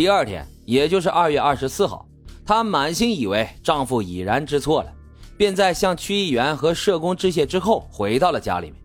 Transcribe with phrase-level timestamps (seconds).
[0.00, 2.08] 第二天，也就是二月二十四号，
[2.46, 4.90] 她满心以为丈夫已然知错了，
[5.36, 8.76] 便在向区议员和社工致谢之后，回到了家里面。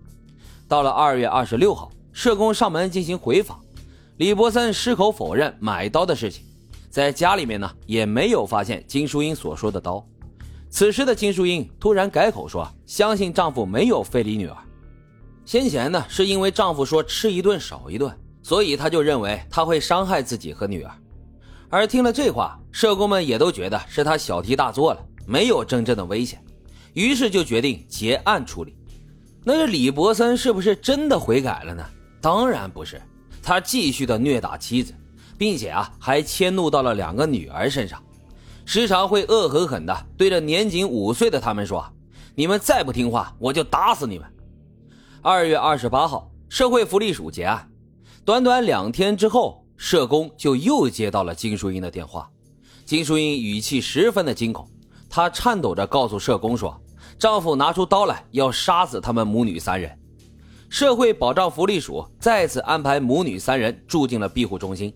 [0.67, 3.57] 到了二月二十六号，社工上门进行回访，
[4.17, 6.43] 李伯森矢口否认买刀的事情，
[6.89, 10.05] 在家里面呢也没有发现金淑英所说的刀。
[10.69, 14.57] 此时的金淑英突然改口说，相信丈夫没有非礼女儿。
[15.45, 18.13] 先前呢是因为丈夫说吃一顿少一顿，
[18.43, 20.91] 所以她就认为他会伤害自己和女儿。
[21.75, 26.41] 而听了这话，社工们也都觉得是他小题大做了，没有真正的危险，
[26.93, 28.73] 于是就决定结案处理。
[29.43, 31.83] 那这李伯森是不是真的悔改了呢？
[32.21, 33.01] 当然不是，
[33.43, 34.93] 他继续的虐打妻子，
[35.37, 38.01] 并且啊还迁怒到了两个女儿身上，
[38.63, 41.85] 时常会恶狠狠的对着年仅五岁的他们说
[42.35, 44.25] ：“你们再不听话，我就打死你们。”
[45.21, 47.69] 二月二十八号，社会福利署结案，
[48.23, 49.64] 短短两天之后。
[49.77, 52.29] 社工就又接到了金淑英的电话，
[52.85, 54.67] 金淑英语气十分的惊恐，
[55.09, 56.79] 她颤抖着告诉社工说，
[57.19, 59.97] 丈夫拿出刀来要杀死他们母女三人。
[60.69, 64.93] 社会保障福利署再次安排母女三人住进了庇护中心，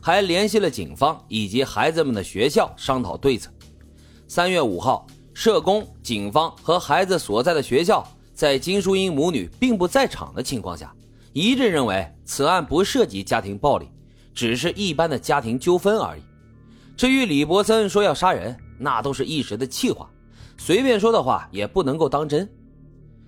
[0.00, 3.50] 还联系了警方以及孩子们的学校商讨对策。
[4.26, 10.94] 三月五号，社工、警方和孩子所在的学校在金淑英母女并不在场的情况下，
[11.32, 13.88] 一致认为此案不涉及家庭暴力。
[14.34, 16.22] 只是一般的家庭纠纷而已。
[16.96, 20.10] 至于李伯森说要杀人，那都是一时的气话，
[20.58, 22.48] 随便说的话也不能够当真。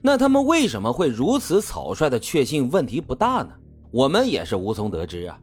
[0.00, 3.50] 那他们为什么会如此草率的确信问题不大呢？
[3.91, 5.39] 我们也是无从得知啊。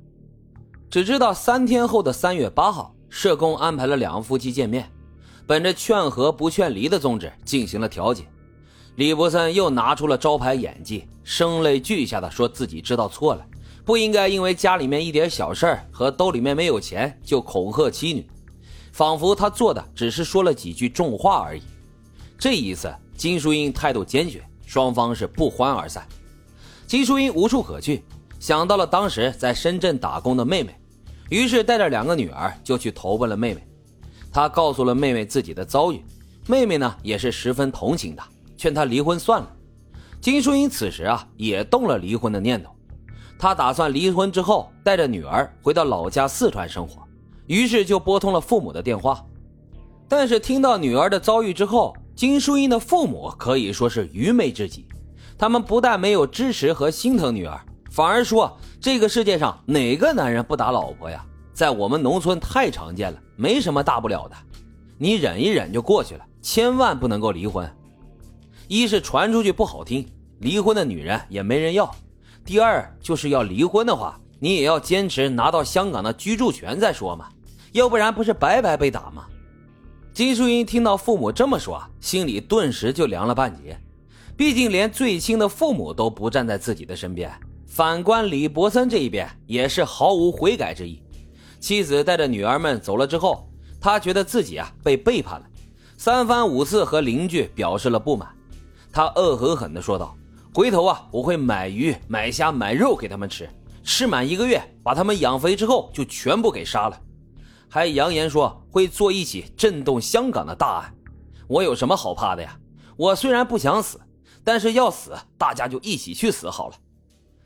[0.89, 4.91] 只知道三天后的三月八号，社工安排了两夫妻见面，
[5.47, 8.25] 本着劝和不劝离的宗旨进行了调解。
[8.95, 13.45] 李伯森又拿出了招牌演技，声泪俱下的说自己知道错了。
[13.89, 18.23] 不应该因为家里面一点小事儿和兜里面没有钱就恐吓妻女，
[18.91, 21.61] 仿佛他做的只是说了几句重话而已。
[22.37, 26.08] 这一次，金淑英态度坚决，双方是不欢而散。
[26.86, 28.03] 金淑英无处可去，
[28.39, 30.75] 想到了当时在深圳打工的妹妹，
[31.31, 33.67] 于是带着两个女儿就去投奔了妹妹。
[34.31, 36.05] 她告诉了妹妹自己的遭遇，
[36.45, 39.52] 妹妹呢也是十分同情她，劝她离婚算了。
[40.21, 42.69] 金淑英此时啊也动了离婚的念头。
[43.39, 47.02] 他打算离婚之后带着女儿回到老家四川生活，
[47.48, 49.26] 于是就拨通了父母的电话。
[50.10, 54.86] 但是听到女儿的遭遇之后，金淑英的父母可以说是愚昧至极。
[55.38, 57.58] 他们不但没有支持和心疼女儿，
[57.89, 61.26] 反而说这个世界上哪个男人不打老婆呀？
[61.54, 64.36] 在我们农村太常见了，没什么大不了的，
[64.98, 67.70] 你忍一忍就过去了，千万不能够离婚。
[68.67, 70.06] 一是传出去不好听，
[70.39, 71.89] 离婚的女人也没人要。
[72.49, 77.27] 第二就是要离婚的话，你也要坚持拿到香港的居住权再说嘛，
[77.73, 79.27] 要不然不是白白被打吗？
[80.15, 83.80] 金淑英听到父母这么说，心里顿时就凉了半截。
[84.36, 87.32] 毕竟连最亲的父母都不站在自己的身边，
[87.67, 91.04] 反观李伯森这一边也是毫无悔改之意。
[91.59, 93.48] 妻子带着女儿们走了之后，
[93.80, 95.45] 他觉得自己啊被背叛了，
[95.98, 98.27] 三番五次和邻居表示了不满。
[98.92, 100.15] 他恶狠狠地说道。
[100.54, 103.48] 回头啊，我会买鱼、买虾、买肉给他们吃，
[103.83, 106.99] 吃满一个月，把他们养肥之后就全部给杀了。
[107.70, 110.93] 还扬言说会做一起震动香港的大案。
[111.48, 112.58] 我有什么好怕的呀？
[112.98, 114.02] 我虽然不想死，
[114.43, 116.76] 但是要死，大家就一起去死好了。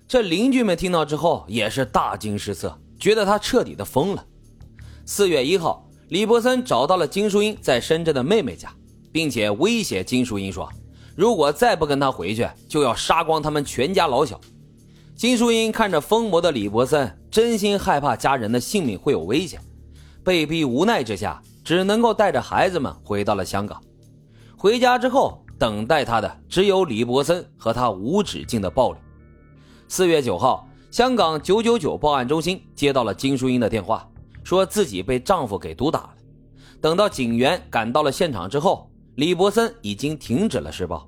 [0.07, 4.25] 这邻居们听到之后也是大惊失色，觉得他彻底的疯了。
[5.05, 8.73] 四月一号，李伯森找到了金淑英在深圳的妹妹家，
[9.11, 10.71] 并且威胁金淑英说。
[11.15, 14.39] 如果再不跟他回去，就要杀光他们全家老小。
[15.15, 19.61] 金淑英看着疯魔的李伯森，真心害怕家人的性命会有危险，
[20.23, 23.79] 被逼无奈之下，只能够带着孩子们回到了香港。
[24.57, 28.97] 回家之后，等待他的只有李伯森和他无止境的暴力。
[29.87, 34.09] 四月九号，香港九九九报案中心接到了金淑英的电话，
[34.43, 36.09] 说自己被丈夫给毒打了。
[36.81, 38.89] 等到警员赶到了现场之后。
[39.15, 41.07] 李伯森已经停止了施暴，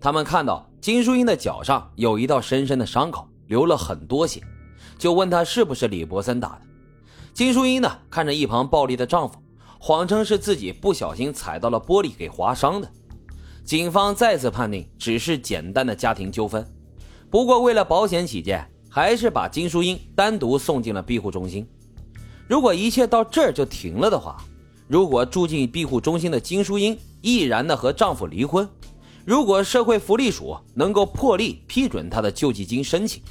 [0.00, 4.42] 他们看到金淑英的脚上有一道深深的伤口，流了很多血，
[4.98, 6.62] 就问她是不是李伯森打的。
[7.32, 9.40] 金淑英呢，看着一旁暴力的丈夫，
[9.78, 12.90] 谎称是自己不小心踩到了玻璃给划伤的。
[13.64, 16.66] 警方再次判定只是简单的家庭纠纷，
[17.30, 21.64] 不过为了保险起见，还是把金淑英单独送进了庇护中心。
[22.48, 24.42] 如果一切到这儿就停了的话，
[24.88, 28.68] 如果住进庇护中心的金淑英毅然的和丈夫离婚，
[29.24, 33.22] 如果社会福利署能够破例批准她的救济金申请，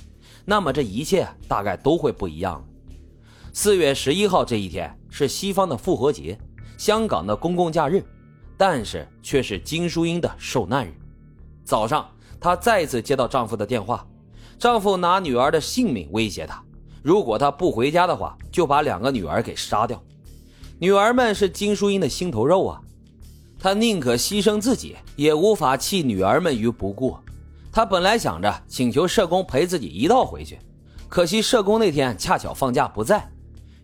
[0.45, 2.63] 那么这一切大概都会不一样了。
[3.53, 6.37] 四月十一号这一天是西方的复活节，
[6.77, 8.03] 香港的公共假日，
[8.55, 10.93] 但是却是金淑英的受难日。
[11.63, 12.07] 早上，
[12.39, 14.05] 她再次接到丈夫的电话，
[14.59, 16.63] 丈夫拿女儿的性命威胁她，
[17.01, 20.01] 如果她不回家的话，就把两个女儿给杀掉。
[20.79, 22.81] 女儿们是金淑英的心头肉啊，
[23.59, 27.17] 她宁可牺牲自己，也无法弃女儿们于不顾。
[27.71, 30.59] 她本来想着请求社工陪自己一道回去，
[31.07, 33.29] 可惜社工那天恰巧放假不在。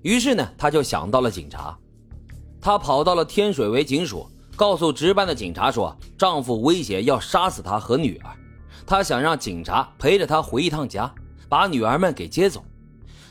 [0.01, 1.77] 于是呢，她就想到了警察。
[2.61, 8.29] 她跑到了天水围警署，告诉值班的警察说，丈夫威胁要杀死她和女儿。
[8.85, 11.13] 她想让警察陪着她回一趟家，
[11.49, 12.63] 把女儿们给接走。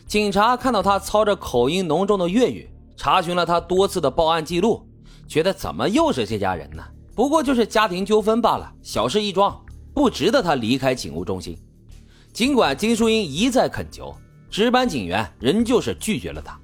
[0.06, 2.68] 警察看到她操着口音浓重的粤语。
[2.94, 4.86] 查询了他多次的报案记录，
[5.32, 6.84] 觉得怎么又是这家人呢？
[7.14, 9.58] 不过就是家庭纠纷罢了，小事一桩，
[9.94, 11.56] 不值得他离开警务中心。
[12.34, 14.14] 尽管金淑英一再恳求，
[14.50, 16.60] 值班警员仍旧是拒绝了他。